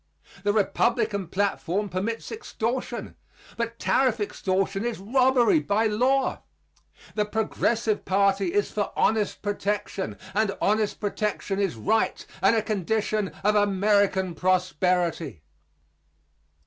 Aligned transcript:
The 0.41 0.51
Republican 0.51 1.27
platform 1.27 1.87
permits 1.87 2.31
extortion; 2.31 3.13
but 3.55 3.77
tariff 3.77 4.19
extortion 4.19 4.83
is 4.83 4.97
robbery 4.97 5.59
by 5.59 5.85
law. 5.85 6.41
The 7.13 7.23
Progressive 7.25 8.03
party 8.03 8.51
is 8.51 8.71
for 8.71 8.91
honest 8.95 9.43
protection; 9.43 10.17
and 10.33 10.57
honest 10.59 10.99
protection 10.99 11.59
is 11.59 11.75
right 11.75 12.25
and 12.41 12.55
a 12.55 12.63
condition 12.63 13.27
of 13.43 13.53
American 13.53 14.33
prosperity. 14.33 15.43